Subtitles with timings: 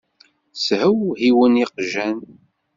[0.63, 2.17] Shewhiwen yeqjan.